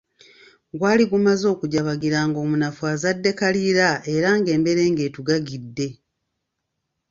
[0.77, 5.87] Gwali gumaze okujabagira ng'omunafu azadde kaliira era ng'emberenge etugagidde.